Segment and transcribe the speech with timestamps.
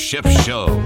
[0.00, 0.82] Schiff Show.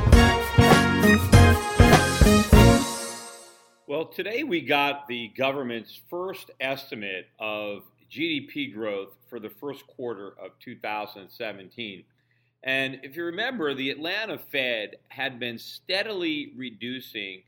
[3.87, 10.35] Well, today we got the government's first estimate of GDP growth for the first quarter
[10.43, 12.05] of 2017.
[12.65, 17.45] And if you remember, the Atlanta Fed had been steadily reducing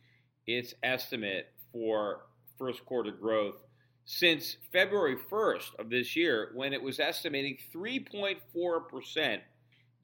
[0.47, 3.57] its estimate for first quarter growth
[4.05, 9.41] since February 1st of this year, when it was estimating 3.4%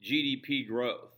[0.03, 1.12] GDP growth.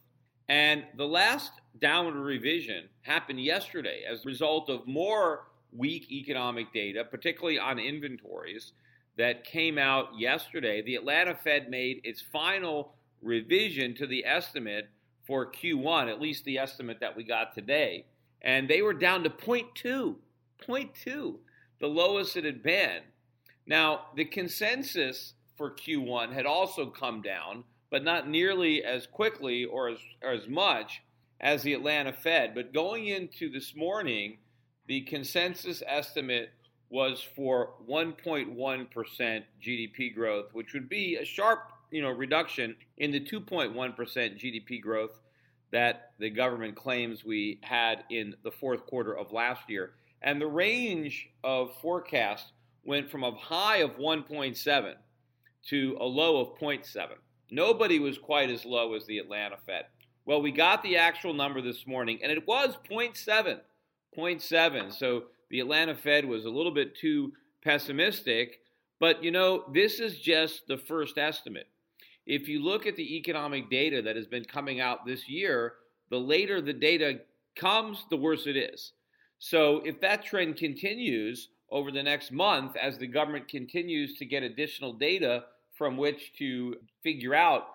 [0.47, 7.03] And the last downward revision happened yesterday as a result of more weak economic data,
[7.03, 8.73] particularly on inventories,
[9.17, 10.81] that came out yesterday.
[10.81, 14.89] The Atlanta Fed made its final revision to the estimate
[15.25, 18.05] for Q1, at least the estimate that we got today.
[18.41, 20.15] And they were down to 0.2.
[20.61, 21.36] 0.2
[21.80, 23.02] the lowest it had been.
[23.65, 27.64] Now, the consensus for Q1 had also come down,
[27.95, 31.02] but not nearly as quickly or as, or as much
[31.39, 32.54] as the Atlanta Fed.
[32.54, 34.39] But going into this morning,
[34.86, 36.50] the consensus estimate
[36.89, 43.22] was for 1.1% GDP growth, which would be a sharp, you know, reduction in the
[43.22, 45.22] 2.1% GDP growth
[45.72, 49.94] that the government claims we had in the fourth quarter of last year.
[50.22, 52.52] And the range of forecast
[52.83, 54.95] went from a high of 1.7
[55.70, 57.08] to a low of 0.7.
[57.52, 59.86] Nobody was quite as low as the Atlanta Fed.
[60.26, 63.60] Well, we got the actual number this morning, and it was 0.7.
[64.17, 64.94] 0.7.
[64.94, 67.33] So the Atlanta Fed was a little bit too
[67.64, 68.61] pessimistic.
[69.00, 71.67] But you know, this is just the first estimate.
[72.26, 75.73] If you look at the economic data that has been coming out this year,
[76.10, 77.20] the later the data
[77.56, 78.94] comes, the worse it is.
[79.38, 84.44] So if that trend continues over the next month as the government continues to get
[84.44, 85.44] additional data
[85.77, 87.67] from which to figure out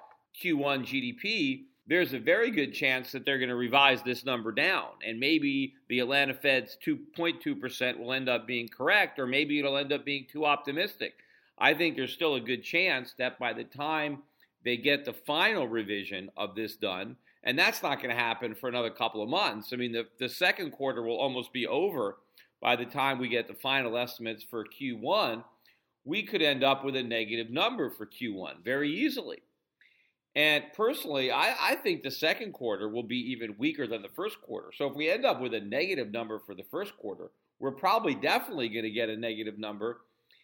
[0.43, 4.89] Q1 GDP, there's a very good chance that they're going to revise this number down.
[5.05, 9.93] And maybe the Atlanta Fed's 2.2% will end up being correct, or maybe it'll end
[9.93, 11.15] up being too optimistic.
[11.59, 14.23] I think there's still a good chance that by the time
[14.65, 18.69] they get the final revision of this done, and that's not going to happen for
[18.69, 19.73] another couple of months.
[19.73, 22.19] I mean, the, the second quarter will almost be over
[22.61, 25.43] by the time we get the final estimates for Q1.
[26.11, 29.45] We could end up with a negative number for Q1 very easily.
[30.35, 34.43] And personally, I, I, think the second quarter will be even weaker than the first
[34.43, 34.73] quarter.
[34.77, 38.17] So if we end up with a negative number for the first quarter, we're probably
[38.17, 40.01] definitely going to get a negative number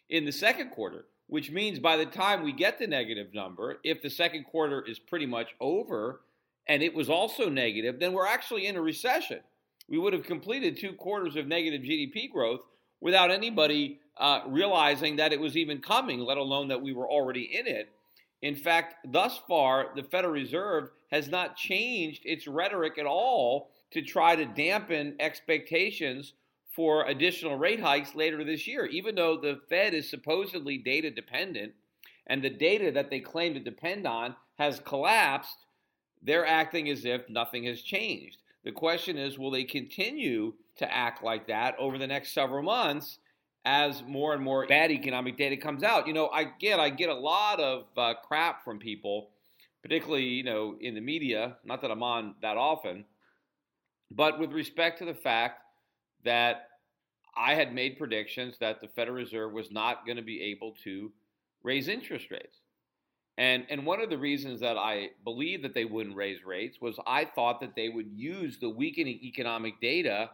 [0.09, 4.01] in the second quarter, which means by the time we get the negative number, if
[4.01, 6.21] the second quarter is pretty much over
[6.69, 9.41] and it was also negative, then we're actually in a recession.
[9.89, 12.60] We would have completed two quarters of negative GDP growth
[13.01, 17.42] without anybody uh, realizing that it was even coming, let alone that we were already
[17.42, 17.91] in it.
[18.42, 24.03] In fact, thus far, the Federal Reserve has not changed its rhetoric at all to
[24.03, 26.34] try to dampen expectations
[26.71, 31.72] for additional rate hikes later this year, even though the Fed is supposedly data dependent
[32.27, 35.66] and the data that they claim to depend on has collapsed
[36.22, 38.39] they're acting as if nothing has changed.
[38.65, 43.19] The question is will they continue to act like that over the next several months
[43.66, 46.07] as more and more bad economic data comes out.
[46.07, 49.30] You know, I get I get a lot of uh, crap from people,
[49.83, 51.57] particularly you know in the media.
[51.65, 53.04] Not that I'm on that often,
[54.10, 55.60] but with respect to the fact
[56.24, 56.68] that
[57.36, 61.12] I had made predictions that the Federal Reserve was not going to be able to
[61.62, 62.60] raise interest rates.
[63.39, 66.98] And, and one of the reasons that I believed that they wouldn't raise rates was
[67.07, 70.30] I thought that they would use the weakening economic data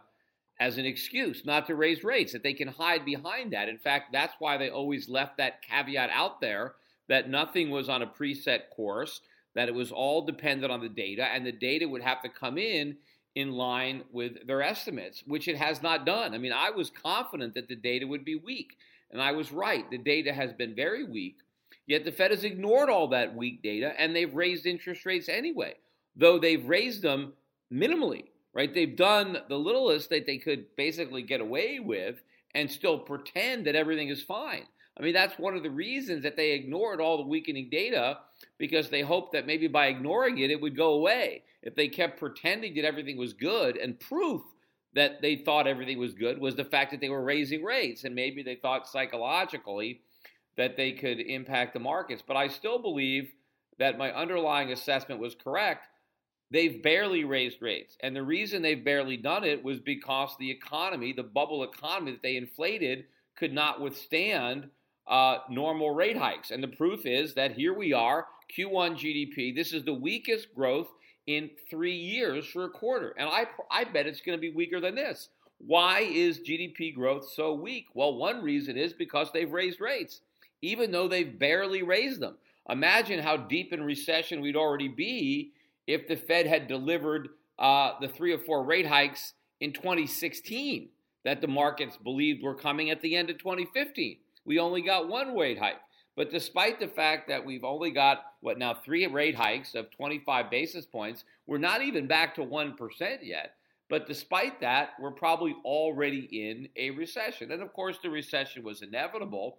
[0.59, 3.69] as an excuse not to raise rates, that they can hide behind that.
[3.69, 6.75] In fact, that's why they always left that caveat out there
[7.09, 9.21] that nothing was on a preset course,
[9.55, 12.57] that it was all dependent on the data, and the data would have to come
[12.57, 12.95] in
[13.35, 16.33] in line with their estimates, which it has not done.
[16.33, 18.77] I mean, I was confident that the data would be weak,
[19.11, 19.89] and I was right.
[19.89, 21.37] The data has been very weak.
[21.85, 25.75] Yet the Fed has ignored all that weak data and they've raised interest rates anyway,
[26.15, 27.33] though they've raised them
[27.71, 28.73] minimally, right?
[28.73, 32.21] They've done the littlest that they could basically get away with
[32.53, 34.65] and still pretend that everything is fine.
[34.97, 38.19] I mean, that's one of the reasons that they ignored all the weakening data
[38.59, 41.43] because they hoped that maybe by ignoring it, it would go away.
[41.63, 44.43] If they kept pretending that everything was good and proof
[44.93, 48.13] that they thought everything was good was the fact that they were raising rates and
[48.13, 50.01] maybe they thought psychologically
[50.57, 52.23] that they could impact the markets.
[52.25, 53.31] But I still believe
[53.79, 55.87] that my underlying assessment was correct.
[56.53, 57.97] They've barely raised rates.
[58.01, 62.21] And the reason they've barely done it was because the economy, the bubble economy that
[62.21, 63.05] they inflated,
[63.35, 64.69] could not withstand
[65.07, 66.51] uh, normal rate hikes.
[66.51, 69.55] And the proof is that here we are, Q1 GDP.
[69.55, 70.89] This is the weakest growth
[71.25, 73.15] in three years for a quarter.
[73.17, 75.29] And I, I bet it's going to be weaker than this.
[75.57, 77.87] Why is GDP growth so weak?
[77.95, 80.21] Well, one reason is because they've raised rates
[80.63, 82.37] even though they've barely raised them.
[82.69, 85.51] Imagine how deep in recession we'd already be
[85.87, 90.89] if the Fed had delivered uh, the three or four rate hikes in 2016
[91.23, 94.17] that the markets believed were coming at the end of 2015.
[94.45, 95.79] We only got one rate hike.
[96.15, 100.51] But despite the fact that we've only got, what now, three rate hikes of 25
[100.51, 103.55] basis points, we're not even back to 1% yet.
[103.89, 107.51] But despite that, we're probably already in a recession.
[107.51, 109.57] And of course, the recession was inevitable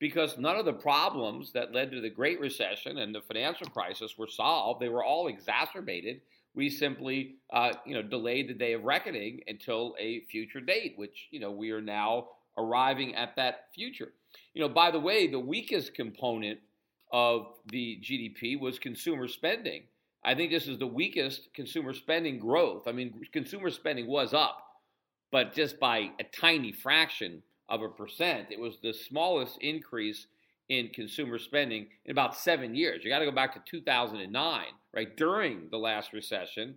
[0.00, 4.16] because none of the problems that led to the Great Recession and the financial crisis
[4.18, 4.80] were solved.
[4.80, 6.22] They were all exacerbated.
[6.54, 11.28] We simply, uh, you know, delayed the day of reckoning until a future date, which
[11.30, 14.12] you know we are now arriving at that future.
[14.54, 16.58] You know, by the way, the weakest component
[17.12, 19.82] of the GDP was consumer spending.
[20.24, 22.88] I think this is the weakest consumer spending growth.
[22.88, 24.64] I mean, consumer spending was up,
[25.30, 28.48] but just by a tiny fraction of a percent.
[28.50, 30.26] It was the smallest increase
[30.68, 33.02] in consumer spending in about seven years.
[33.04, 34.64] You got to go back to 2009,
[34.94, 36.76] right, during the last recession,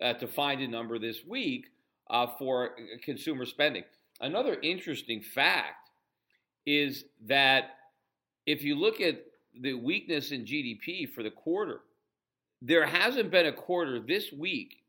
[0.00, 1.66] uh, to find a number this weak
[2.10, 2.70] uh, for
[3.02, 3.84] consumer spending.
[4.20, 5.90] Another interesting fact
[6.66, 7.70] is that
[8.46, 9.24] if you look at
[9.60, 11.80] the weakness in GDP for the quarter,
[12.60, 14.82] there hasn't been a quarter this weak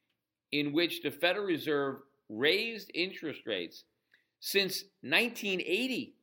[0.51, 1.97] in which the Federal Reserve
[2.29, 3.83] raised interest rates
[4.39, 6.15] since 1980.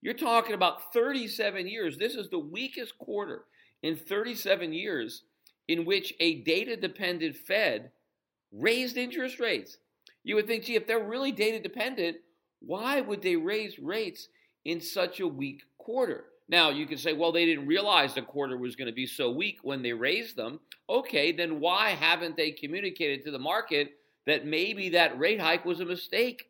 [0.00, 1.96] You're talking about 37 years.
[1.96, 3.44] This is the weakest quarter
[3.82, 5.24] in 37 years
[5.66, 7.90] in which a data dependent Fed
[8.52, 9.78] raised interest rates.
[10.24, 12.16] You would think, gee, if they're really data dependent,
[12.60, 14.28] why would they raise rates
[14.64, 16.24] in such a weak quarter?
[16.48, 19.30] Now, you could say, well, they didn't realize the quarter was going to be so
[19.30, 20.60] weak when they raised them.
[20.88, 23.92] Okay, then why haven't they communicated to the market
[24.26, 26.48] that maybe that rate hike was a mistake?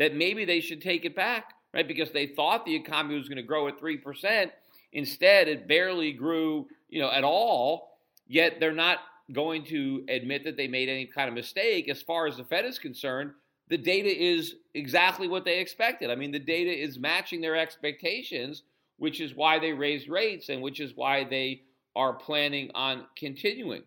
[0.00, 1.86] That maybe they should take it back, right?
[1.86, 4.50] Because they thought the economy was going to grow at 3%.
[4.94, 7.98] Instead, it barely grew, you know, at all.
[8.26, 11.90] Yet they're not going to admit that they made any kind of mistake.
[11.90, 13.32] As far as the Fed is concerned,
[13.68, 16.10] the data is exactly what they expected.
[16.10, 18.62] I mean, the data is matching their expectations,
[18.96, 21.60] which is why they raised rates and which is why they
[21.94, 23.82] are planning on continuing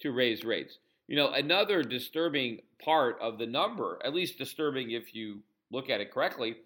[0.00, 0.78] to raise rates.
[1.06, 6.00] You know, another disturbing part of the number, at least disturbing if you look at
[6.00, 6.56] it correctly,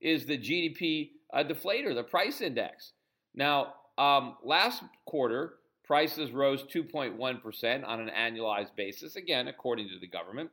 [0.00, 2.92] is the GDP uh, deflator, the price index.
[3.34, 10.06] Now, um, last quarter, prices rose 2.1% on an annualized basis, again, according to the
[10.06, 10.50] government.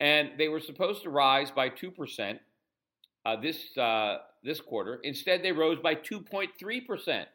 [0.00, 2.38] And they were supposed to rise by 2%
[3.24, 5.00] uh, this, uh, this quarter.
[5.02, 7.26] Instead, they rose by 2.3%.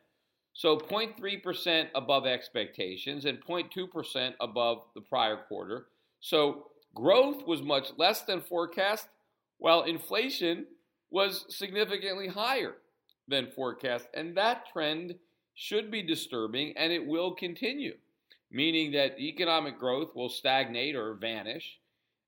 [0.57, 5.87] So 0.3% above expectations and 0.2% above the prior quarter.
[6.21, 9.09] So growth was much less than forecast,
[9.57, 10.65] while inflation
[11.11, 12.75] was significantly higher
[13.27, 14.07] than forecast.
[14.13, 15.15] And that trend
[15.55, 17.95] should be disturbing and it will continue,
[18.49, 21.79] meaning that economic growth will stagnate or vanish.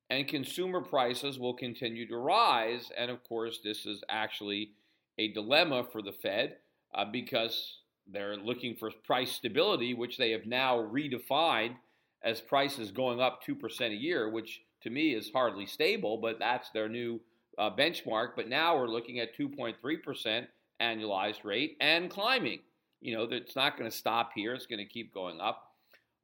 [0.10, 2.92] and consumer prices will continue to rise.
[2.98, 4.72] And of course, this is actually
[5.18, 6.58] a dilemma for the Fed
[6.94, 7.80] uh, because
[8.12, 11.76] they're looking for price stability, which they have now redefined
[12.24, 16.70] as prices going up 2% a year, which to me is hardly stable, but that's
[16.72, 17.20] their new
[17.58, 18.30] uh, benchmark.
[18.36, 20.48] But now we're looking at 2.3%
[20.82, 22.60] annualized rate and climbing.
[23.02, 25.64] You know, it's not going to stop here, it's going to keep going up.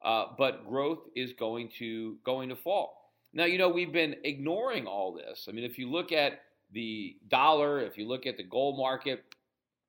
[0.02, 3.12] Uh, but growth is going to going to fall.
[3.32, 5.46] Now, you know, we've been ignoring all this.
[5.48, 9.24] I mean, if you look at the dollar, if you look at the gold market,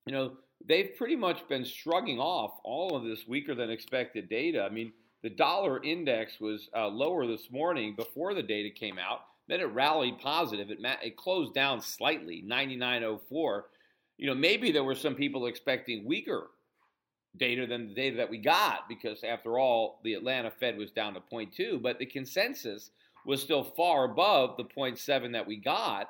[0.05, 0.37] you know,
[0.67, 4.63] they've pretty much been shrugging off all of this weaker than expected data.
[4.63, 4.91] I mean,
[5.23, 9.21] the dollar index was uh, lower this morning before the data came out.
[9.47, 10.71] Then it rallied positive.
[10.71, 13.61] It, ma- it closed down slightly, 99.04.
[14.17, 16.51] You know, maybe there were some people expecting weaker
[17.37, 21.13] data than the data that we got because, after all, the Atlanta Fed was down
[21.13, 22.91] to 0.2, but the consensus
[23.25, 26.09] was still far above the 0.7 that we got.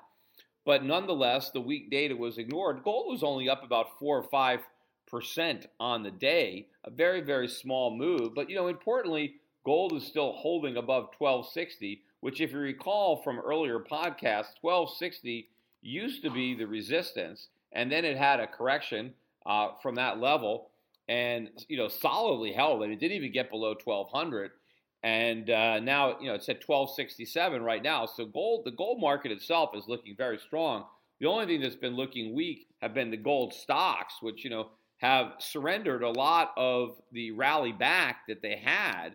[0.65, 2.83] But nonetheless, the weak data was ignored.
[2.83, 4.61] Gold was only up about four or five
[5.07, 8.33] percent on the day, a very very small move.
[8.33, 13.39] But you know, importantly, gold is still holding above 1260, which, if you recall from
[13.39, 15.47] earlier podcasts, 1260
[15.81, 19.13] used to be the resistance, and then it had a correction
[19.45, 20.71] uh, from that level,
[21.07, 24.51] and you know, solidly held and It didn't even get below 1200
[25.05, 28.07] and uh, now you know it's at 1267 right now.
[28.07, 30.85] So gold, the gold market itself is looking very strong.
[31.19, 34.71] The only thing that's been looking weak have been the gold stocks, which you know
[34.97, 39.09] have surrendered a lot of the rally back that they had,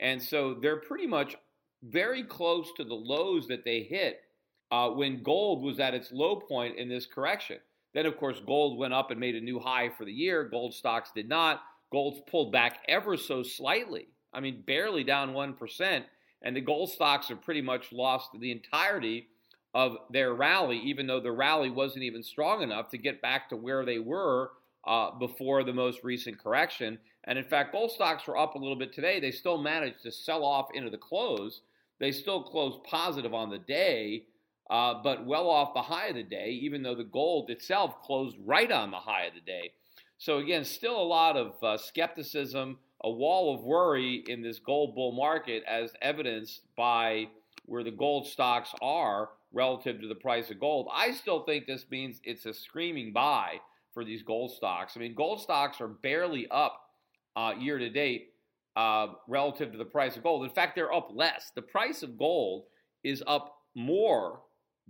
[0.00, 1.34] and so they're pretty much
[1.82, 4.20] very close to the lows that they hit
[4.70, 7.58] uh, when gold was at its low point in this correction.
[7.92, 10.48] Then, of course, gold went up and made a new high for the year.
[10.48, 11.60] Gold stocks did not.
[11.92, 16.04] Gold's pulled back ever so slightly I mean, barely down 1%.
[16.42, 19.28] And the gold stocks have pretty much lost the entirety
[19.74, 23.56] of their rally, even though the rally wasn't even strong enough to get back to
[23.56, 24.52] where they were
[24.86, 26.98] uh, before the most recent correction.
[27.24, 29.18] And in fact, gold stocks were up a little bit today.
[29.18, 31.62] They still managed to sell off into the close.
[31.98, 34.24] They still closed positive on the day,
[34.70, 38.36] uh, but well off the high of the day, even though the gold itself closed
[38.44, 39.72] right on the high of the day.
[40.18, 44.94] So, again, still a lot of uh, skepticism, a wall of worry in this gold
[44.94, 47.28] bull market, as evidenced by
[47.66, 50.88] where the gold stocks are relative to the price of gold.
[50.92, 53.60] I still think this means it's a screaming buy
[53.92, 54.94] for these gold stocks.
[54.96, 56.80] I mean, gold stocks are barely up
[57.36, 58.32] uh, year to date
[58.74, 60.44] uh, relative to the price of gold.
[60.44, 61.52] In fact, they're up less.
[61.54, 62.64] The price of gold
[63.04, 64.40] is up more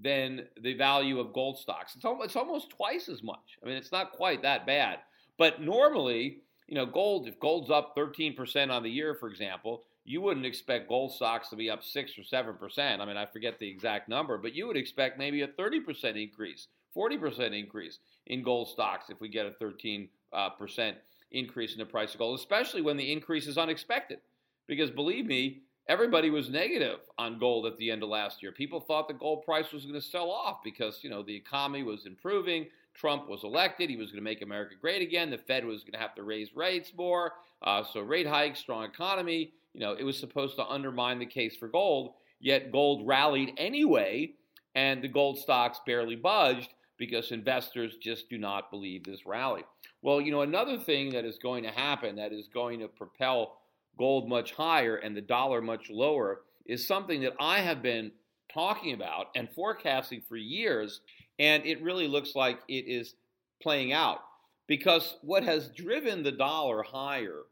[0.01, 1.95] than the value of gold stocks.
[1.97, 3.59] It's almost, it's almost twice as much.
[3.63, 5.01] I mean, it's not quite that bad.
[5.37, 10.21] But normally, you know, gold, if gold's up 13% on the year, for example, you
[10.21, 13.01] wouldn't expect gold stocks to be up 6 or 7%.
[13.01, 16.69] I mean, I forget the exact number, but you would expect maybe a 30% increase,
[16.97, 20.97] 40% increase in gold stocks if we get a 13 uh, percent
[21.31, 24.19] increase in the price of gold, especially when the increase is unexpected.
[24.67, 28.53] Because believe me, everybody was negative on gold at the end of last year.
[28.53, 31.83] People thought the gold price was going to sell off because, you know, the economy
[31.83, 33.91] was improving, Trump was elected.
[33.91, 35.31] He was going to make America great again.
[35.31, 37.33] The Fed was going to have to raise rates more.
[37.63, 39.53] Uh, so rate hikes, strong economy.
[39.73, 42.15] You know, it was supposed to undermine the case for gold.
[42.41, 44.33] Yet gold rallied anyway,
[44.75, 49.65] and the gold stocks barely budged because investors just do not believe this rally.
[50.03, 53.59] Well, you know, another thing that is going to happen that is going to propel
[53.99, 58.13] gold much higher and the dollar much lower is something that I have been
[58.53, 61.01] talking about and forecasting for years,
[61.39, 63.15] and it really looks like it is
[63.63, 64.21] playing out.
[64.67, 67.43] Because what has driven the dollar higher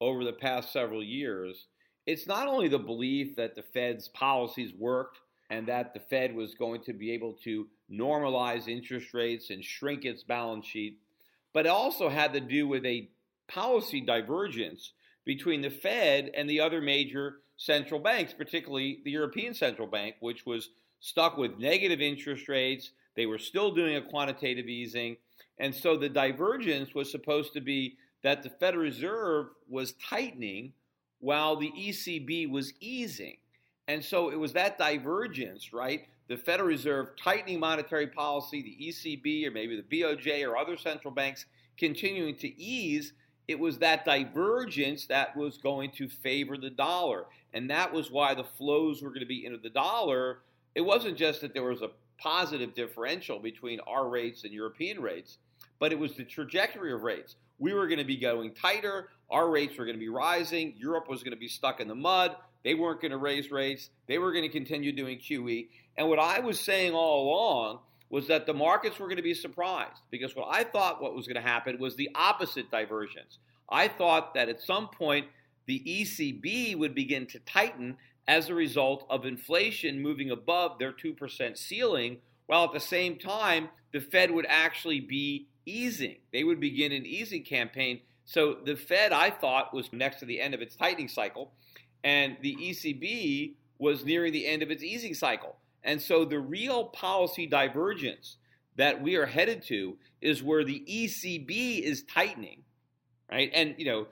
[0.00, 1.66] over the past several years,
[2.06, 5.18] it's not only the belief that the Fed's policies worked
[5.50, 10.04] and that the Fed was going to be able to normalize interest rates and shrink
[10.04, 10.98] its balance sheet,
[11.52, 13.10] but it also had to do with a
[13.48, 14.92] policy divergence
[15.24, 20.46] between the Fed and the other major central banks, particularly the European Central Bank, which
[20.46, 20.70] was
[21.00, 22.90] stuck with negative interest rates.
[23.16, 25.16] They were still doing a quantitative easing.
[25.58, 30.72] And so the divergence was supposed to be that the Federal Reserve was tightening
[31.20, 33.36] while the ECB was easing.
[33.88, 36.06] And so it was that divergence, right?
[36.28, 41.12] The Federal Reserve tightening monetary policy, the ECB or maybe the BOJ or other central
[41.12, 43.12] banks continuing to ease
[43.48, 47.26] it was that divergence that was going to favor the dollar.
[47.52, 50.38] And that was why the flows were going to be into the dollar.
[50.74, 51.90] It wasn't just that there was a
[52.22, 55.38] positive differential between our rates and European rates,
[55.78, 57.36] but it was the trajectory of rates.
[57.58, 61.08] We were going to be going tighter, our rates were going to be rising, Europe
[61.08, 63.90] was going to be stuck in the mud, they weren't going to raise rates.
[64.06, 65.68] They were going to continue doing QE.
[65.96, 69.34] And what I was saying all along was that the markets were going to be
[69.34, 73.38] surprised because what I thought what was going to happen was the opposite divergence.
[73.68, 75.26] I thought that at some point
[75.66, 77.96] the ECB would begin to tighten
[78.28, 83.68] as a result of inflation moving above their 2% ceiling, while at the same time,
[83.92, 86.16] the Fed would actually be easing.
[86.32, 88.00] They would begin an easing campaign.
[88.24, 91.52] So the Fed, I thought, was next to the end of its tightening cycle,
[92.04, 95.56] and the ECB was nearing the end of its easing cycle.
[95.82, 98.36] And so the real policy divergence
[98.76, 102.62] that we are headed to is where the ECB is tightening,
[103.30, 103.50] right?
[103.52, 104.06] And, you know,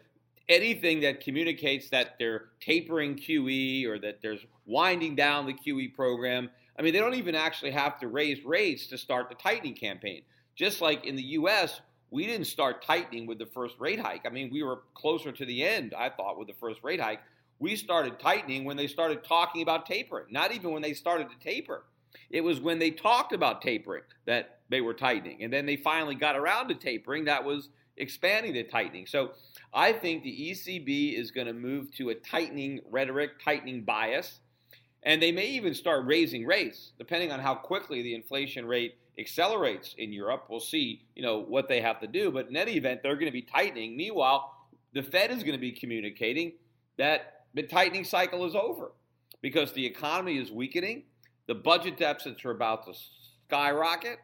[0.51, 6.51] anything that communicates that they're tapering QE or that there's winding down the QE program.
[6.79, 10.23] I mean, they don't even actually have to raise rates to start the tightening campaign.
[10.57, 11.81] Just like in the US,
[12.11, 14.27] we didn't start tightening with the first rate hike.
[14.27, 17.21] I mean, we were closer to the end, I thought, with the first rate hike.
[17.61, 21.39] We started tightening when they started talking about tapering, not even when they started to
[21.39, 21.85] taper.
[22.29, 25.45] It was when they talked about tapering that they were tightening.
[25.45, 29.07] And then they finally got around to tapering that was expanding the tightening.
[29.07, 29.33] So
[29.73, 34.41] I think the ECB is going to move to a tightening rhetoric, tightening bias,
[35.03, 39.95] and they may even start raising rates depending on how quickly the inflation rate accelerates
[39.99, 40.47] in Europe.
[40.49, 43.27] We'll see, you know, what they have to do, but in any event, they're going
[43.27, 43.97] to be tightening.
[43.97, 44.53] Meanwhile,
[44.93, 46.53] the Fed is going to be communicating
[46.99, 48.93] that the tightening cycle is over
[49.41, 51.05] because the economy is weakening,
[51.47, 52.93] the budget deficits are about to
[53.47, 54.19] skyrocket,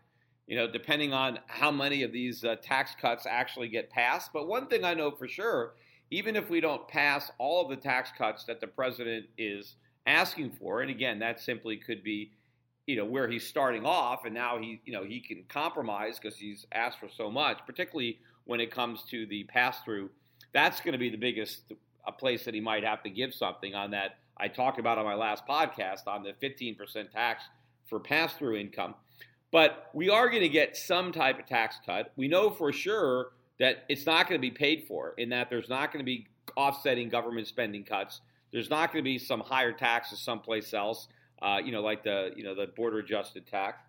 [0.47, 4.33] you know, depending on how many of these uh, tax cuts actually get passed.
[4.33, 5.75] But one thing I know for sure,
[6.11, 9.75] even if we don't pass all of the tax cuts that the president is
[10.07, 12.31] asking for, and again, that simply could be,
[12.87, 16.39] you know, where he's starting off, and now he, you know, he can compromise because
[16.39, 20.09] he's asked for so much, particularly when it comes to the pass through.
[20.53, 21.73] That's going to be the biggest
[22.07, 24.19] a place that he might have to give something on that.
[24.39, 27.45] I talked about on my last podcast on the 15% tax
[27.87, 28.95] for pass through income.
[29.53, 32.13] But we are going to get some type of tax cut.
[32.17, 35.69] We know for sure that it's not going to be paid for, in that there's
[35.69, 36.27] not going to be
[36.57, 38.21] offsetting government spending cuts.
[38.53, 41.09] There's not going to be some higher taxes someplace else,
[41.43, 43.83] uh, you know, like the you know the border adjusted tax.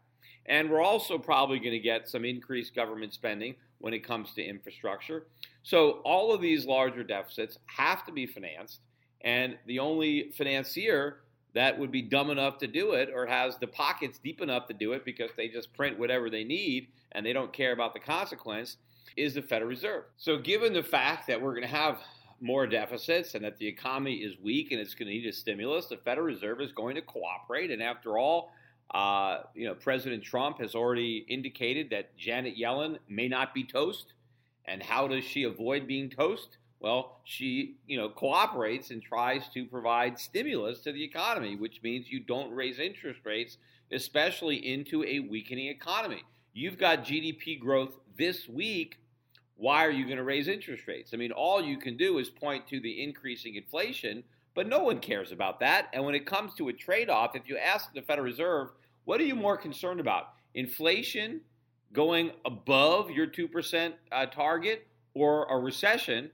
[0.45, 4.43] And we're also probably going to get some increased government spending when it comes to
[4.43, 5.27] infrastructure.
[5.63, 8.79] So all of these larger deficits have to be financed,
[9.21, 11.19] and the only financier
[11.57, 14.75] that would be dumb enough to do it or has the pockets deep enough to
[14.75, 17.99] do it because they just print whatever they need and they don't care about the
[17.99, 18.77] consequence
[19.15, 20.03] is the Federal Reserve.
[20.17, 21.97] So, given the fact that we're going to have
[22.39, 25.87] more deficits and that the economy is weak and it's going to need a stimulus,
[25.87, 27.71] the Federal Reserve is going to cooperate.
[27.71, 28.51] And after all,
[28.93, 34.13] uh, you know, President Trump has already indicated that Janet Yellen may not be toast.
[34.65, 36.57] And how does she avoid being toast?
[36.79, 42.11] Well, she, you know, cooperates and tries to provide stimulus to the economy, which means
[42.11, 43.57] you don't raise interest rates,
[43.91, 46.23] especially into a weakening economy.
[46.53, 48.99] You've got GDP growth this week.
[49.55, 51.11] Why are you going to raise interest rates?
[51.13, 54.99] I mean, all you can do is point to the increasing inflation, but no one
[54.99, 55.87] cares about that.
[55.93, 58.69] And when it comes to a trade off, if you ask the Federal Reserve,
[59.05, 60.33] what are you more concerned about?
[60.53, 61.41] Inflation
[61.93, 66.29] going above your 2% uh, target or a recession?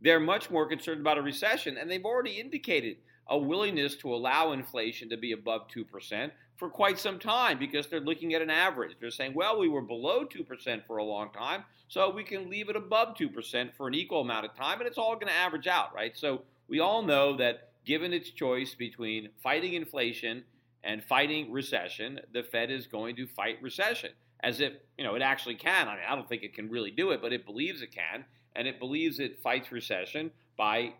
[0.00, 4.52] They're much more concerned about a recession, and they've already indicated a willingness to allow
[4.52, 8.96] inflation to be above 2% for quite some time because they're looking at an average.
[9.00, 12.68] They're saying, well, we were below 2% for a long time, so we can leave
[12.68, 15.66] it above 2% for an equal amount of time, and it's all going to average
[15.66, 16.16] out, right?
[16.16, 20.44] So we all know that given its choice between fighting inflation
[20.84, 25.22] and fighting recession, the Fed is going to fight recession as if, you know, it
[25.22, 25.88] actually can.
[25.88, 28.24] I mean, I don't think it can really do it, but it believes it can
[28.58, 30.92] and it believes it fights recession by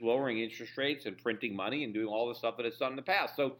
[0.00, 2.96] lowering interest rates and printing money and doing all the stuff that it's done in
[2.96, 3.36] the past.
[3.36, 3.54] So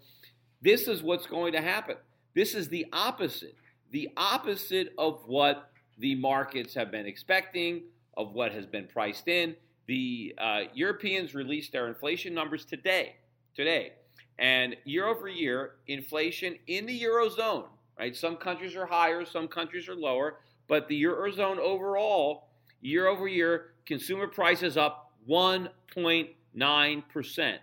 [0.60, 1.96] this is what's going to happen.
[2.34, 3.54] This is the opposite.
[3.92, 7.84] The opposite of what the markets have been expecting,
[8.16, 9.54] of what has been priced in.
[9.86, 13.14] The uh, Europeans released their inflation numbers today.
[13.54, 13.92] Today.
[14.40, 18.16] And year over year, inflation in the Eurozone, right?
[18.16, 22.48] Some countries are higher, some countries are lower, but the Eurozone overall
[22.84, 27.56] year over year, consumer prices up 1.9%.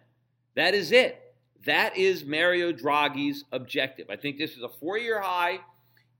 [0.56, 1.36] That is it.
[1.66, 4.08] That is Mario Draghi's objective.
[4.10, 5.60] I think this is a four year high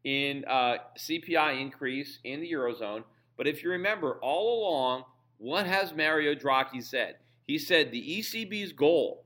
[0.04, 3.04] in uh, CPI increase in the Eurozone.
[3.38, 5.06] But if you remember, all along,
[5.38, 7.16] what has Mario Draghi said?
[7.48, 9.26] He said the ECB's goal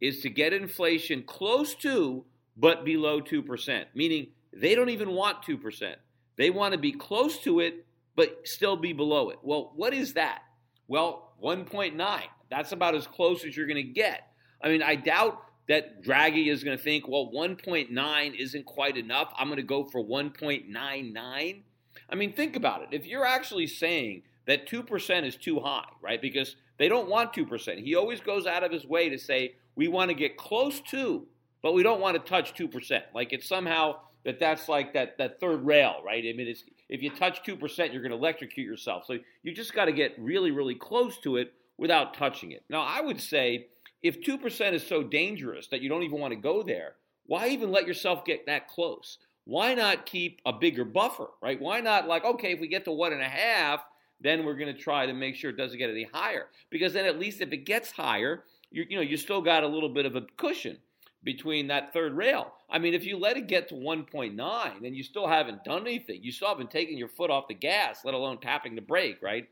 [0.00, 2.24] is to get inflation close to
[2.56, 5.94] but below 2%, meaning they don't even want 2%.
[6.36, 7.85] They want to be close to it
[8.16, 9.38] but still be below it.
[9.42, 10.42] Well, what is that?
[10.88, 12.22] Well, 1.9.
[12.50, 14.28] That's about as close as you're going to get.
[14.62, 19.32] I mean, I doubt that Draghi is going to think, well, 1.9 isn't quite enough.
[19.36, 21.62] I'm going to go for 1.99.
[22.08, 22.88] I mean, think about it.
[22.92, 26.22] If you're actually saying that 2% is too high, right?
[26.22, 27.82] Because they don't want 2%.
[27.82, 31.26] He always goes out of his way to say, we want to get close to,
[31.62, 33.02] but we don't want to touch 2%.
[33.14, 36.24] Like it's somehow that that's like that, that third rail, right?
[36.24, 36.54] I mean,
[36.88, 37.58] if you touch 2%,
[37.92, 39.04] you're going to electrocute yourself.
[39.06, 42.64] So you just got to get really, really close to it without touching it.
[42.68, 43.66] Now, I would say
[44.02, 46.94] if 2% is so dangerous that you don't even want to go there,
[47.26, 49.18] why even let yourself get that close?
[49.44, 51.60] Why not keep a bigger buffer, right?
[51.60, 53.84] Why not like, okay, if we get to one and a half,
[54.20, 56.46] then we're going to try to make sure it doesn't get any higher.
[56.70, 59.68] Because then at least if it gets higher, you you know, you still got a
[59.68, 60.78] little bit of a cushion
[61.26, 62.52] between that third rail.
[62.70, 66.22] I mean, if you let it get to 1.9 and you still haven't done anything,
[66.22, 69.46] you still haven't taken your foot off the gas, let alone tapping the brake, right?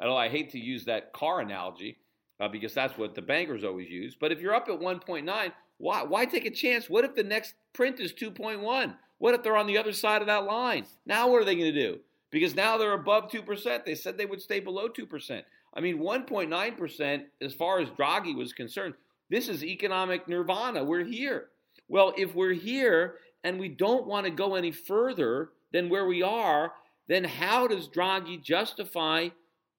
[0.00, 1.98] I know I hate to use that car analogy
[2.40, 4.16] uh, because that's what the bankers always use.
[4.18, 6.88] But if you're up at 1.9, why, why take a chance?
[6.88, 8.94] What if the next print is 2.1?
[9.18, 10.86] What if they're on the other side of that line?
[11.04, 11.98] Now what are they going to do?
[12.30, 13.84] Because now they're above 2%.
[13.84, 15.42] They said they would stay below 2%.
[15.74, 18.94] I mean, 1.9%, as far as Draghi was concerned,
[19.30, 20.84] this is economic nirvana.
[20.84, 21.48] We're here.
[21.88, 26.22] Well, if we're here and we don't want to go any further than where we
[26.22, 26.72] are,
[27.08, 29.28] then how does Draghi justify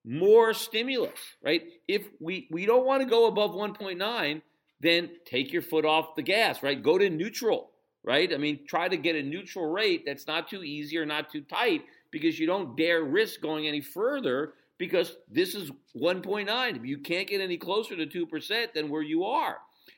[0.05, 1.63] more stimulus, right?
[1.87, 4.41] If we, we don't want to go above 1.9,
[4.79, 6.81] then take your foot off the gas, right?
[6.81, 7.71] Go to neutral,
[8.03, 8.33] right?
[8.33, 11.41] I mean, try to get a neutral rate that's not too easy or not too
[11.41, 16.85] tight because you don't dare risk going any further because this is 1.9.
[16.87, 19.57] You can't get any closer to 2% than where you are,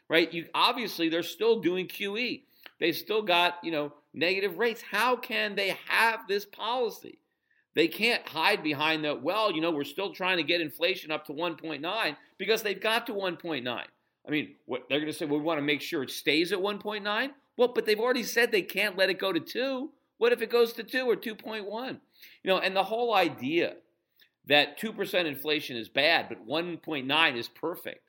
[0.09, 0.31] right?
[0.33, 2.43] You obviously they're still doing QE.
[2.79, 4.81] They've still got, you know, negative rates.
[4.81, 7.19] How can they have this policy?
[7.75, 11.25] They can't hide behind the, well, you know, we're still trying to get inflation up
[11.27, 13.67] to 1.9 because they've got to 1.9.
[13.67, 16.51] I mean, what they're going to say, well, we want to make sure it stays
[16.51, 17.29] at 1.9.
[17.57, 19.89] Well, but they've already said they can't let it go to 2.
[20.17, 21.99] What if it goes to 2 or 2.1?
[22.43, 23.75] You know, and the whole idea
[24.49, 28.01] that 2% inflation is bad, but 1.9 is perfect.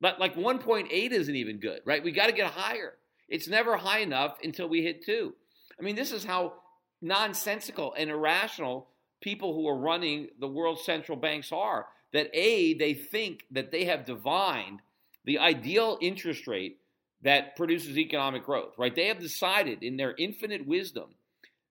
[0.00, 2.02] But like 1.8 isn't even good, right?
[2.02, 2.94] We got to get higher.
[3.28, 5.34] It's never high enough until we hit 2.
[5.78, 6.54] I mean, this is how
[7.02, 8.88] nonsensical and irrational
[9.20, 11.86] people who are running the world's central banks are.
[12.12, 14.80] That A, they think that they have divined
[15.24, 16.78] the ideal interest rate
[17.22, 18.94] that produces economic growth, right?
[18.94, 21.16] They have decided in their infinite wisdom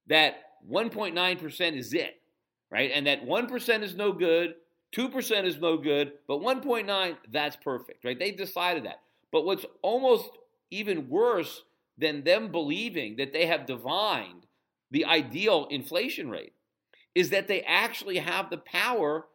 [0.07, 0.35] that
[0.69, 2.21] 1.9% is it,
[2.71, 2.91] right?
[2.93, 4.55] And that 1% is no good,
[4.95, 8.17] 2% is no good, but 1.9, that's perfect, right?
[8.17, 9.01] They've decided that.
[9.31, 10.29] But what's almost
[10.71, 11.63] even worse
[11.97, 14.45] than them believing that they have divined
[14.91, 16.53] the ideal inflation rate
[17.15, 19.25] is that they actually have the power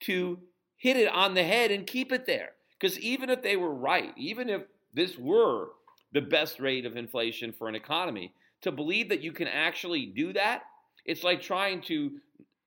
[0.00, 0.38] to
[0.76, 2.50] hit it on the head and keep it there.
[2.78, 4.62] Because even if they were right, even if
[4.94, 5.68] this were
[6.12, 10.32] the best rate of inflation for an economy, to believe that you can actually do
[10.32, 10.62] that,
[11.04, 12.12] it's like trying to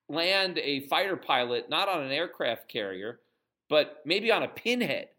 [0.08, 3.20] land a fighter pilot not on an aircraft carrier,
[3.70, 5.10] but maybe on a pinhead.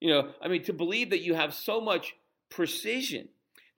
[0.00, 2.14] You know, I mean, to believe that you have so much
[2.50, 3.28] precision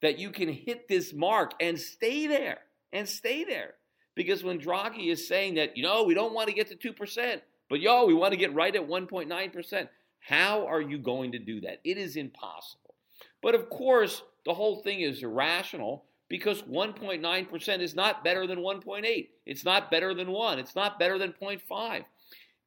[0.01, 2.59] that you can hit this mark and stay there
[2.92, 3.74] and stay there.
[4.14, 7.40] Because when Draghi is saying that, you know, we don't want to get to 2%,
[7.68, 9.88] but yo, we want to get right at 1.9%,
[10.20, 11.81] how are you going to do that?
[11.85, 12.94] It is impossible.
[13.40, 19.28] But of course, the whole thing is irrational because 1.9% is not better than 1.8.
[19.46, 20.58] It's not better than 1.
[20.58, 22.04] It's not better than 0.5.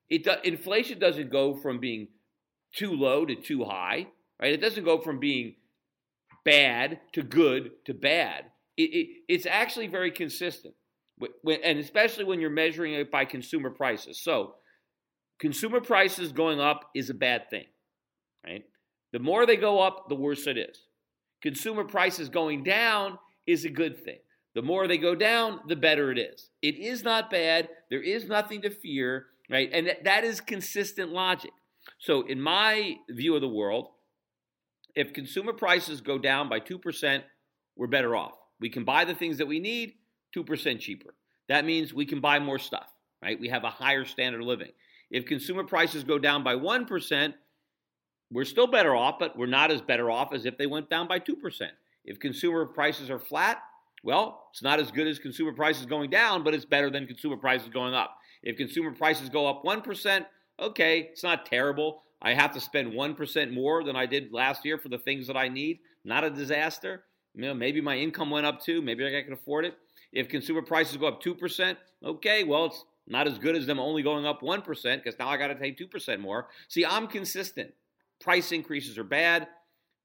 [0.09, 2.07] It do, inflation doesn't go from being
[2.73, 4.07] too low to too high,
[4.41, 4.53] right?
[4.53, 5.55] It doesn't go from being
[6.43, 8.45] bad to good to bad.
[8.77, 10.73] It, it, it's actually very consistent
[11.45, 14.19] and especially when you're measuring it by consumer prices.
[14.19, 14.55] So,
[15.39, 17.65] consumer prices going up is a bad thing,
[18.45, 18.63] right?
[19.13, 20.77] The more they go up, the worse it is.
[21.41, 23.17] Consumer prices going down
[23.51, 24.19] is a good thing.
[24.53, 26.49] The more they go down, the better it is.
[26.61, 27.69] It is not bad.
[27.89, 29.69] There is nothing to fear, right?
[29.71, 31.51] And that is consistent logic.
[31.99, 33.89] So, in my view of the world,
[34.95, 37.23] if consumer prices go down by 2%,
[37.77, 38.33] we're better off.
[38.59, 39.93] We can buy the things that we need
[40.35, 41.15] 2% cheaper.
[41.47, 42.87] That means we can buy more stuff,
[43.21, 43.39] right?
[43.39, 44.71] We have a higher standard of living.
[45.09, 47.33] If consumer prices go down by 1%,
[48.31, 51.07] we're still better off, but we're not as better off as if they went down
[51.07, 51.35] by 2%.
[52.05, 53.61] If consumer prices are flat,
[54.03, 57.37] well, it's not as good as consumer prices going down, but it's better than consumer
[57.37, 58.17] prices going up.
[58.41, 60.25] If consumer prices go up 1%,
[60.59, 62.01] okay, it's not terrible.
[62.21, 65.37] I have to spend 1% more than I did last year for the things that
[65.37, 65.79] I need.
[66.03, 67.03] Not a disaster.
[67.35, 68.81] You know, maybe my income went up too.
[68.81, 69.75] Maybe I can afford it.
[70.11, 74.03] If consumer prices go up 2%, okay, well, it's not as good as them only
[74.03, 76.47] going up 1% because now I got to pay 2% more.
[76.67, 77.73] See, I'm consistent.
[78.19, 79.47] Price increases are bad.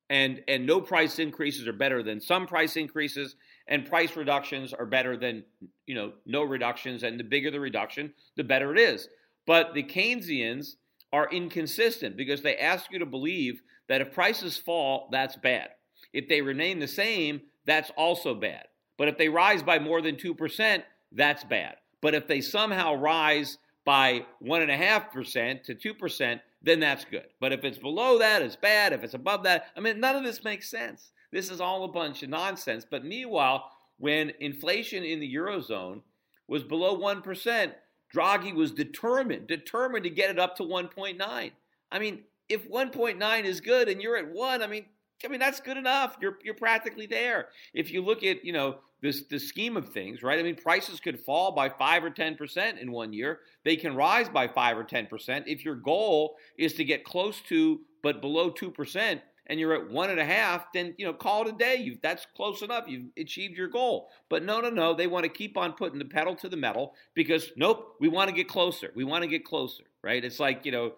[0.08, 3.34] And, and no price increases are better than some price increases,
[3.66, 5.42] and price reductions are better than
[5.86, 7.02] you know no reductions.
[7.02, 9.08] And the bigger the reduction, the better it is.
[9.46, 10.76] But the Keynesians
[11.12, 15.70] are inconsistent because they ask you to believe that if prices fall, that's bad.
[16.12, 18.66] If they remain the same, that's also bad.
[18.96, 21.76] But if they rise by more than 2%, that's bad.
[22.00, 27.26] But if they somehow rise by 1.5% to 2%, then that's good.
[27.40, 28.92] But if it's below that, it's bad.
[28.92, 31.12] If it's above that, I mean, none of this makes sense.
[31.32, 32.84] This is all a bunch of nonsense.
[32.88, 36.02] But meanwhile, when inflation in the Eurozone
[36.48, 37.72] was below 1%,
[38.14, 41.52] Draghi was determined, determined to get it up to 1.9.
[41.92, 44.86] I mean, if 1.9 is good and you're at 1, I mean,
[45.24, 46.16] I mean, that's good enough.
[46.20, 47.48] You're you're practically there.
[47.72, 50.38] If you look at, you know, this the scheme of things, right?
[50.38, 53.40] I mean, prices could fall by five or ten percent in one year.
[53.64, 55.46] They can rise by five or ten percent.
[55.48, 59.90] If your goal is to get close to but below two percent, and you're at
[59.90, 61.76] one and a half, then you know, call it a day.
[61.76, 62.84] You that's close enough.
[62.88, 64.10] You've achieved your goal.
[64.28, 64.94] But no, no, no.
[64.94, 68.28] They want to keep on putting the pedal to the metal because nope, we want
[68.28, 68.90] to get closer.
[68.94, 70.24] We want to get closer, right?
[70.24, 70.92] It's like, you know,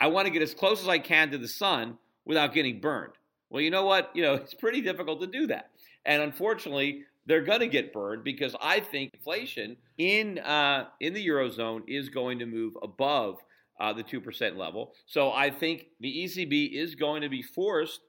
[0.00, 3.12] I want to get as close as I can to the sun without getting burned.
[3.50, 4.10] Well, you know what?
[4.14, 5.70] You know, it's pretty difficult to do that.
[6.04, 11.26] And unfortunately, they're going to get burned because I think inflation in uh, in the
[11.26, 13.38] eurozone is going to move above
[13.80, 14.94] uh, the two percent level.
[15.06, 18.00] So I think the ECB is going to be forced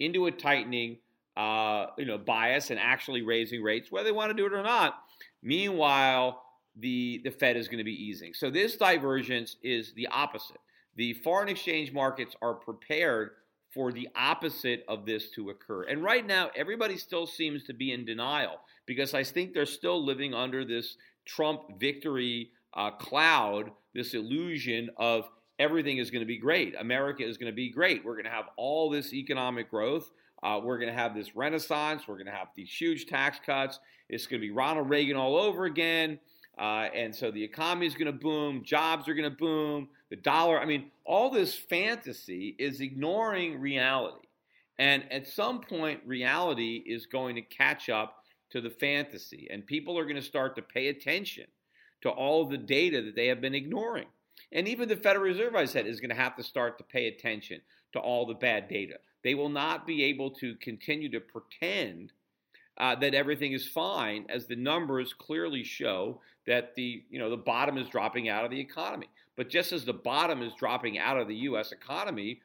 [0.00, 0.98] into a tightening,
[1.36, 4.62] uh, you know, bias and actually raising rates, whether they want to do it or
[4.62, 4.98] not.
[5.42, 6.42] Meanwhile,
[6.76, 8.32] the the Fed is going to be easing.
[8.34, 10.58] So this divergence is the opposite.
[10.96, 13.30] The foreign exchange markets are prepared
[13.72, 15.84] for the opposite of this to occur.
[15.84, 20.04] And right now, everybody still seems to be in denial because I think they're still
[20.04, 26.38] living under this Trump victory uh, cloud, this illusion of everything is going to be
[26.38, 26.74] great.
[26.78, 28.04] America is going to be great.
[28.04, 30.10] We're going to have all this economic growth.
[30.42, 32.02] Uh, we're going to have this renaissance.
[32.08, 33.78] We're going to have these huge tax cuts.
[34.08, 36.18] It's going to be Ronald Reagan all over again.
[36.58, 40.16] Uh, and so the economy is going to boom, jobs are going to boom, the
[40.16, 40.60] dollar.
[40.60, 44.28] I mean, all this fantasy is ignoring reality.
[44.78, 48.16] And at some point, reality is going to catch up
[48.50, 51.46] to the fantasy, and people are going to start to pay attention
[52.02, 54.04] to all the data that they have been ignoring.
[54.52, 57.06] And even the Federal Reserve, I said, is going to have to start to pay
[57.06, 57.62] attention
[57.94, 58.96] to all the bad data.
[59.24, 62.12] They will not be able to continue to pretend
[62.76, 67.36] uh, that everything is fine, as the numbers clearly show that the you know the
[67.36, 69.08] bottom is dropping out of the economy.
[69.36, 71.72] But just as the bottom is dropping out of the U.S.
[71.72, 72.40] economy,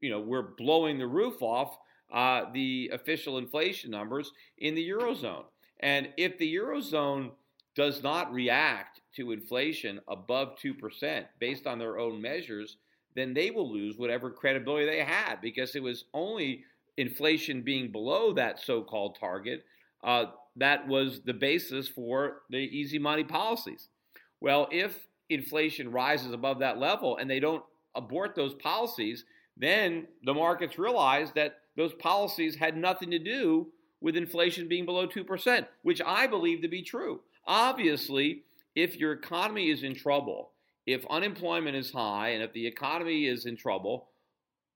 [0.00, 1.76] you know we're blowing the roof off
[2.12, 5.44] uh, the official inflation numbers in the eurozone.
[5.80, 7.30] And if the eurozone
[7.74, 12.76] does not react to inflation above two percent based on their own measures,
[13.14, 16.64] then they will lose whatever credibility they had because it was only
[16.96, 19.64] inflation being below that so-called target
[20.02, 20.26] uh,
[20.56, 23.88] that was the basis for the easy money policies.
[24.40, 27.62] Well, if inflation rises above that level and they don't
[27.94, 29.24] abort those policies,
[29.56, 33.68] then the markets realize that those policies had nothing to do
[34.00, 37.20] with inflation being below 2%, which I believe to be true.
[37.46, 38.42] Obviously,
[38.74, 40.52] if your economy is in trouble,
[40.86, 44.08] if unemployment is high, and if the economy is in trouble,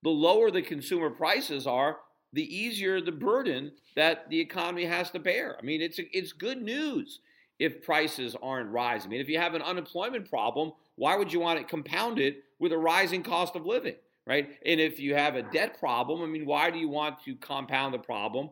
[0.03, 1.99] the lower the consumer prices are,
[2.33, 5.57] the easier the burden that the economy has to bear.
[5.59, 7.21] I mean, it's it's good news
[7.64, 9.09] if prices aren't rising.
[9.09, 12.44] I mean, if you have an unemployment problem, why would you want to compound it
[12.59, 13.96] with a rising cost of living,
[14.27, 14.50] right?
[14.66, 17.94] And if you have a debt problem, I mean, why do you want to compound
[17.94, 18.50] the problem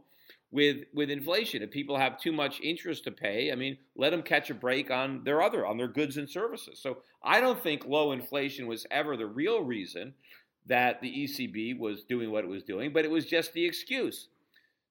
[0.50, 1.62] with with inflation?
[1.62, 4.90] If people have too much interest to pay, I mean, let them catch a break
[4.90, 6.80] on their other on their goods and services.
[6.80, 10.14] So I don't think low inflation was ever the real reason
[10.66, 14.28] that the ECB was doing what it was doing, but it was just the excuse.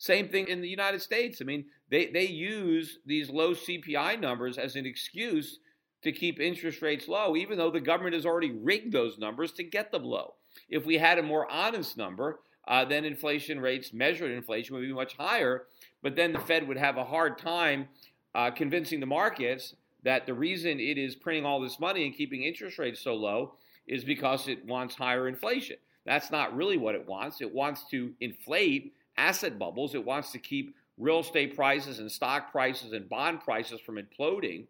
[0.02, 1.42] Same thing in the United States.
[1.42, 5.60] I mean, they, they use these low CPI numbers as an excuse
[6.02, 9.64] to keep interest rates low, even though the government has already rigged those numbers to
[9.64, 10.34] get them low.
[10.70, 14.92] If we had a more honest number, uh, then inflation rates, measured inflation, would be
[14.92, 15.66] much higher.
[16.02, 17.88] But then the Fed would have a hard time
[18.34, 22.42] uh, convincing the markets that the reason it is printing all this money and keeping
[22.42, 23.54] interest rates so low
[23.86, 25.78] is because it wants higher inflation.
[26.08, 27.40] That's not really what it wants.
[27.40, 29.94] It wants to inflate asset bubbles.
[29.96, 34.66] It wants to keep real estate prices and stock prices and bond prices from imploding.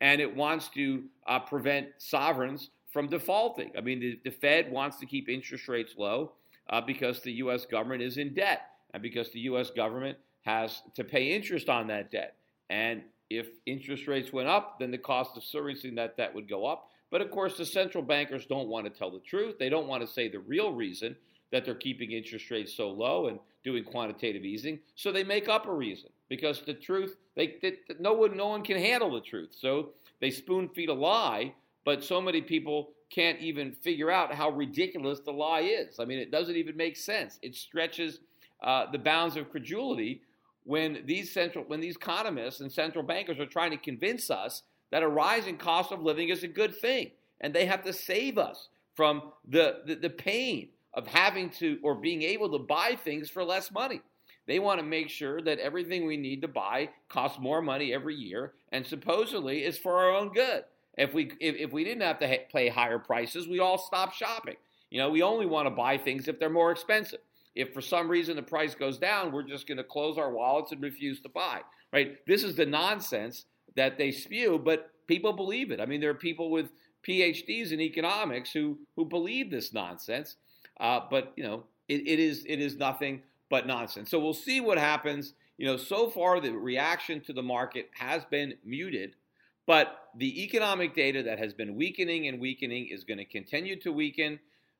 [0.00, 3.72] And it wants to uh, prevent sovereigns from defaulting.
[3.76, 6.32] I mean, the, the Fed wants to keep interest rates low
[6.70, 7.66] uh, because the U.S.
[7.66, 8.62] government is in debt
[8.94, 9.70] and because the U.S.
[9.70, 12.36] government has to pay interest on that debt.
[12.70, 16.64] And if interest rates went up, then the cost of servicing that debt would go
[16.64, 16.90] up.
[17.10, 19.56] But of course, the central bankers don't want to tell the truth.
[19.58, 21.16] They don't want to say the real reason.
[21.50, 24.78] that they're keeping interest rates so low and doing quantitative easing.
[24.94, 28.62] So they make up a reason because the truth, they, they no one no one
[28.62, 29.50] can handle the truth.
[29.58, 31.52] So they spoon feed a lie,
[31.84, 36.00] but so many people can't even figure out how ridiculous the lie is.
[36.00, 37.38] I mean, it doesn't even make sense.
[37.42, 38.20] It stretches
[38.62, 40.22] uh, the bounds of credulity
[40.64, 45.02] when these central when these economists and central bankers are trying to convince us that
[45.02, 47.10] a rising cost of living is a good thing,
[47.42, 51.94] and they have to save us from the, the, the pain of having to or
[51.94, 54.00] being able to buy things for less money.
[54.48, 58.16] They want to make sure that everything we need to buy costs more money every
[58.16, 60.64] year and supposedly is for our own good.
[60.96, 64.12] If we if, if we didn't have to ha- pay higher prices, we all stop
[64.12, 64.56] shopping.
[64.90, 67.20] You know, we only want to buy things if they're more expensive.
[67.54, 70.72] If for some reason the price goes down, we're just going to close our wallets
[70.72, 71.60] and refuse to buy.
[71.92, 72.16] Right?
[72.26, 73.44] This is the nonsense
[73.76, 75.80] that they spew, but people believe it.
[75.80, 76.70] I mean, there are people with
[77.06, 80.34] PhDs in economics who who believe this nonsense.
[80.80, 84.10] Uh, but you know, it, it is it is nothing but nonsense.
[84.10, 85.34] So we'll see what happens.
[85.56, 89.16] You know, so far the reaction to the market has been muted,
[89.66, 93.92] but the economic data that has been weakening and weakening is going to continue to
[93.92, 94.38] weaken.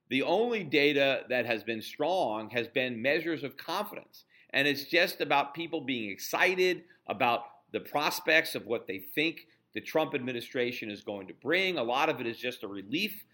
[0.08, 4.24] The only data that has been strong has been measures of confidence.
[4.50, 9.80] And it's just about people being excited about the prospects of what they think the
[9.80, 11.76] Trump administration is going to bring.
[11.76, 13.24] A lot of it is just a relief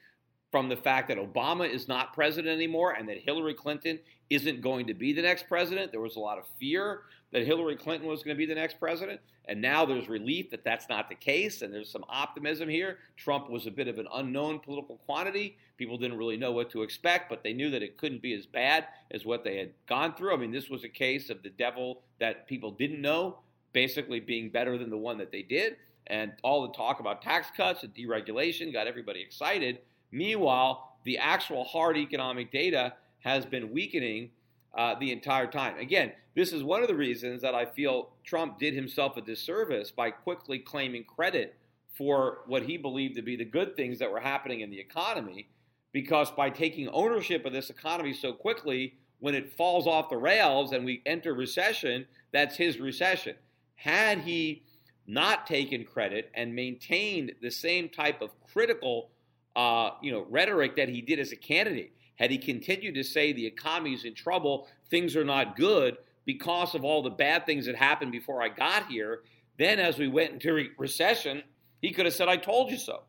[0.54, 3.98] from the fact that Obama is not president anymore and that Hillary Clinton
[4.30, 5.90] isn't going to be the next president.
[5.90, 7.00] There was a lot of fear
[7.32, 10.62] that Hillary Clinton was going to be the next president, and now there's relief that
[10.62, 12.98] that's not the case, and there's some optimism here.
[13.16, 15.58] Trump was a bit of an unknown political quantity.
[15.76, 18.46] People didn't really know what to expect, but they knew that it couldn't be as
[18.46, 20.34] bad as what they had gone through.
[20.34, 23.40] I mean, this was a case of the devil that people didn't know
[23.72, 25.78] basically being better than the one that they did.
[26.06, 29.80] And all the talk about tax cuts and deregulation got everybody excited.
[30.14, 34.30] Meanwhile, the actual hard economic data has been weakening
[34.76, 35.76] uh, the entire time.
[35.78, 39.90] Again, this is one of the reasons that I feel Trump did himself a disservice
[39.90, 41.56] by quickly claiming credit
[41.96, 45.48] for what he believed to be the good things that were happening in the economy.
[45.92, 50.72] Because by taking ownership of this economy so quickly, when it falls off the rails
[50.72, 53.34] and we enter recession, that's his recession.
[53.76, 54.64] Had he
[55.06, 59.10] not taken credit and maintained the same type of critical,
[59.56, 61.92] uh, you know, rhetoric that he did as a candidate.
[62.16, 66.74] Had he continued to say the economy is in trouble, things are not good because
[66.74, 69.22] of all the bad things that happened before I got here,
[69.58, 71.42] then as we went into re- recession,
[71.80, 73.02] he could have said, "I told you so."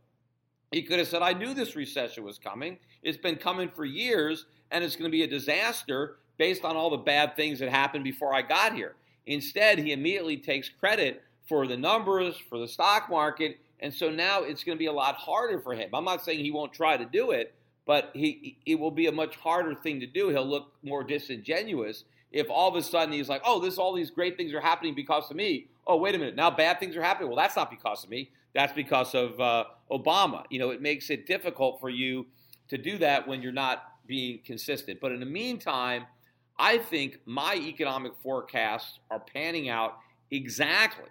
[0.71, 2.79] He could have said, "I knew this recession was coming.
[3.03, 6.89] It's been coming for years, and it's going to be a disaster based on all
[6.89, 8.95] the bad things that happened before I got here."
[9.27, 13.59] Instead, he immediately takes credit for the numbers, for the stock market.
[13.79, 15.89] And so now it's going to be a lot harder for him.
[15.93, 17.53] I'm not saying he won't try to do it,
[17.85, 20.29] but he it will be a much harder thing to do.
[20.29, 24.09] He'll look more disingenuous if all of a sudden he's like, "Oh, this all these
[24.09, 27.03] great things are happening because of me." Oh, wait a minute, now bad things are
[27.03, 27.29] happening.
[27.29, 28.31] Well, that's not because of me.
[28.53, 30.45] That's because of uh, Obama.
[30.49, 32.25] You know, it makes it difficult for you
[32.69, 34.99] to do that when you're not being consistent.
[34.99, 36.05] But in the meantime,
[36.57, 39.97] I think my economic forecasts are panning out
[40.31, 41.09] exactly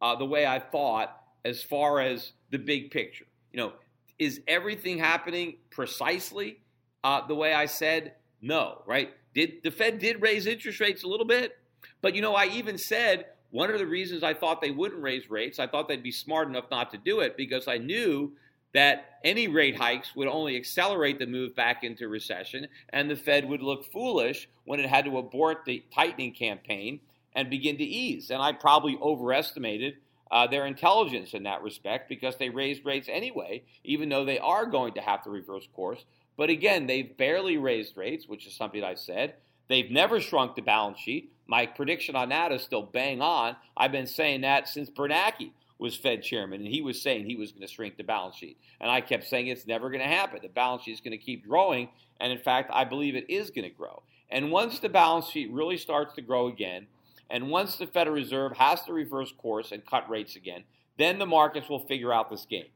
[0.00, 3.26] uh, the way I thought as far as the big picture.
[3.52, 3.72] You know,
[4.18, 6.60] is everything happening precisely
[7.02, 8.14] uh, the way I said?
[8.42, 9.10] No, right?
[9.34, 11.58] Did the Fed did raise interest rates a little bit,
[12.02, 15.30] but you know, I even said one of the reasons I thought they wouldn't raise
[15.30, 18.32] rates, I thought they'd be smart enough not to do it because I knew
[18.72, 23.48] that any rate hikes would only accelerate the move back into recession, and the Fed
[23.48, 27.00] would look foolish when it had to abort the tightening campaign
[27.34, 28.30] and begin to ease.
[28.30, 29.96] And I probably overestimated
[30.30, 34.66] uh, their intelligence in that respect because they raised rates anyway, even though they are
[34.66, 36.04] going to have to reverse course.
[36.36, 39.34] But again, they've barely raised rates, which is something I said.
[39.68, 41.32] They've never shrunk the balance sheet.
[41.46, 43.56] My prediction on that is still bang on.
[43.76, 47.52] I've been saying that since Bernanke was Fed chairman, and he was saying he was
[47.52, 48.58] going to shrink the balance sheet.
[48.80, 50.40] And I kept saying it's never going to happen.
[50.42, 51.88] The balance sheet is going to keep growing.
[52.20, 54.02] And in fact, I believe it is going to grow.
[54.30, 56.86] And once the balance sheet really starts to grow again,
[57.30, 60.64] and once the Federal Reserve has to reverse course and cut rates again,
[60.98, 62.66] then the markets will figure out this game.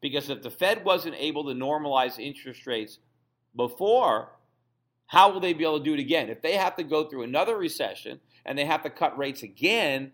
[0.00, 2.98] Because if the Fed wasn't able to normalize interest rates
[3.54, 4.30] before,
[5.06, 6.28] how will they be able to do it again?
[6.28, 10.12] If they have to go through another recession and they have to cut rates again,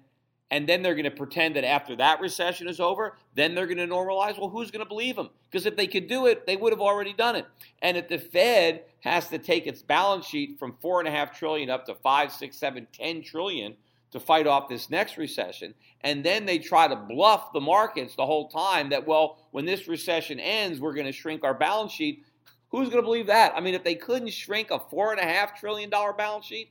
[0.50, 3.78] and then they're going to pretend that after that recession is over, then they're going
[3.78, 4.38] to normalize.
[4.38, 5.30] Well, who's going to believe them?
[5.50, 7.46] Because if they could do it, they would have already done it.
[7.82, 11.36] And if the Fed has to take its balance sheet from four and a half
[11.36, 13.74] trillion up to five, six, seven, ten trillion
[14.12, 15.74] to fight off this next recession.
[16.02, 19.88] And then they try to bluff the markets the whole time that, well, when this
[19.88, 22.24] recession ends, we're going to shrink our balance sheet.
[22.70, 23.52] Who's going to believe that?
[23.54, 26.70] I mean, if they couldn't shrink a four and a half trillion dollar balance sheet,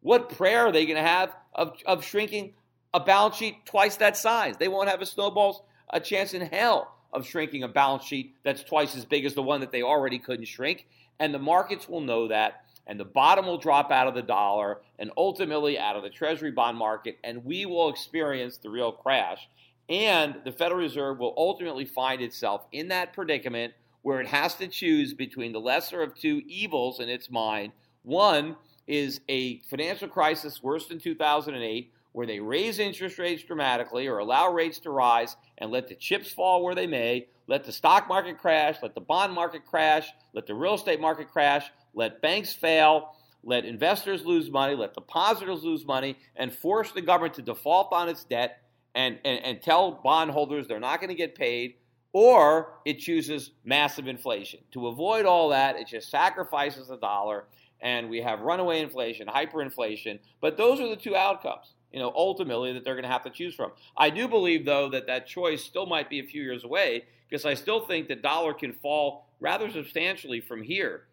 [0.00, 2.54] what prayer are they going to have of, of shrinking
[2.94, 4.56] a balance sheet twice that size?
[4.56, 8.62] They won't have a snowball's a chance in hell of shrinking a balance sheet that's
[8.62, 10.86] twice as big as the one that they already couldn't shrink.
[11.18, 14.80] And the markets will know that, and the bottom will drop out of the dollar
[14.98, 19.48] and ultimately out of the treasury bond market, and we will experience the real crash.
[19.88, 24.68] And the Federal Reserve will ultimately find itself in that predicament where it has to
[24.68, 27.72] choose between the lesser of two evils in its mind.
[28.02, 28.56] One
[28.86, 34.50] is a financial crisis worse than 2008, where they raise interest rates dramatically or allow
[34.50, 38.38] rates to rise and let the chips fall where they may, let the stock market
[38.38, 43.16] crash, let the bond market crash, let the real estate market crash, let banks fail,
[43.42, 48.08] let investors lose money, let depositors lose money, and force the government to default on
[48.08, 48.62] its debt
[48.94, 51.74] and, and, and tell bondholders they're not going to get paid,
[52.12, 54.60] or it chooses massive inflation.
[54.72, 57.46] To avoid all that, it just sacrifices the dollar,
[57.80, 60.20] and we have runaway inflation, hyperinflation.
[60.40, 63.30] But those are the two outcomes you know, ultimately that they're going to have to
[63.30, 63.72] choose from.
[63.96, 67.46] I do believe, though, that that choice still might be a few years away because
[67.46, 71.06] I still think the dollar can fall rather substantially from here.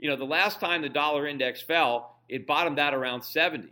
[0.00, 3.68] You know, the last time the dollar index fell, it bottomed out around 70.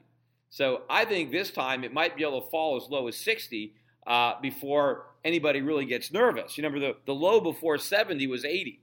[0.50, 3.74] So I think this time it might be able to fall as low as 60
[4.06, 6.56] uh, before anybody really gets nervous.
[6.58, 8.80] You remember the, the low before 70 was 80.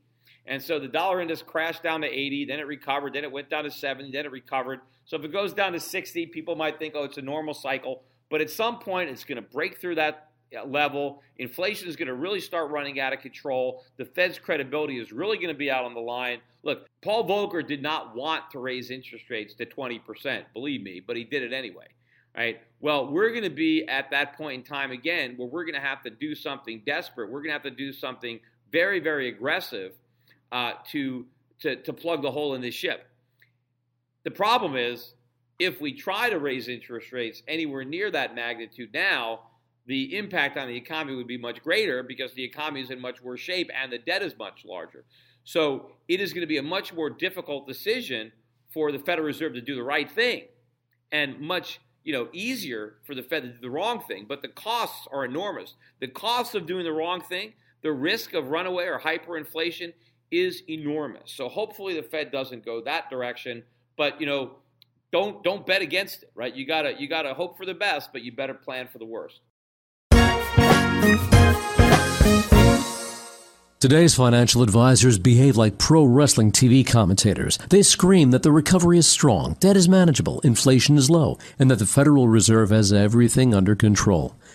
[0.47, 3.49] And so the dollar index crashed down to 80, then it recovered, then it went
[3.49, 4.79] down to 70, then it recovered.
[5.05, 8.03] So if it goes down to 60, people might think, oh, it's a normal cycle.
[8.29, 10.29] But at some point, it's going to break through that
[10.67, 11.21] level.
[11.37, 13.83] Inflation is going to really start running out of control.
[13.97, 16.39] The Fed's credibility is really going to be out on the line.
[16.63, 21.15] Look, Paul Volcker did not want to raise interest rates to 20%, believe me, but
[21.15, 21.87] he did it anyway.
[22.35, 22.59] Right?
[22.81, 25.87] Well, we're going to be at that point in time again where we're going to
[25.87, 27.31] have to do something desperate.
[27.31, 28.39] We're going to have to do something
[28.71, 29.93] very, very aggressive
[30.51, 31.25] uh, to,
[31.61, 33.07] to, to plug the hole in this ship.
[34.25, 35.13] The problem is,
[35.59, 39.41] if we try to raise interest rates anywhere near that magnitude now,
[39.87, 43.21] the impact on the economy would be much greater because the economy is in much
[43.21, 45.05] worse shape and the debt is much larger.
[45.43, 48.31] So it is going to be a much more difficult decision
[48.71, 50.45] for the Federal Reserve to do the right thing
[51.11, 54.25] and much you know easier for the Fed to do the wrong thing.
[54.27, 55.75] But the costs are enormous.
[55.99, 59.93] The cost of doing the wrong thing, the risk of runaway or hyperinflation
[60.31, 61.31] is enormous.
[61.31, 63.63] So hopefully the Fed doesn't go that direction,
[63.97, 64.57] but you know,
[65.11, 66.53] don't don't bet against it, right?
[66.53, 68.97] You got to you got to hope for the best, but you better plan for
[68.97, 69.41] the worst.
[73.85, 77.59] Today's financial advisors behave like pro wrestling TV commentators.
[77.69, 81.77] They scream that the recovery is strong, debt is manageable, inflation is low, and that
[81.77, 84.35] the Federal Reserve has everything under control.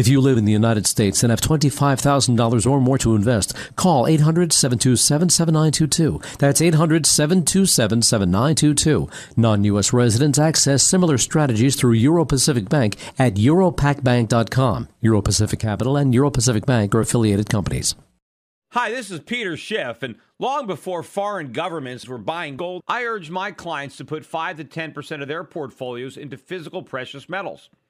[0.00, 4.06] If you live in the United States and have $25,000 or more to invest, call
[4.06, 6.22] 800 727 7922.
[6.38, 9.10] That's 800 727 7922.
[9.36, 9.92] Non U.S.
[9.92, 14.88] residents access similar strategies through Euro Pacific Bank at europacbank.com.
[15.02, 17.94] Euro Pacific Capital and Euro Pacific Bank are affiliated companies.
[18.72, 23.30] Hi, this is Peter Schiff, and long before foreign governments were buying gold, I urged
[23.30, 27.68] my clients to put 5 to 10% of their portfolios into physical precious metals.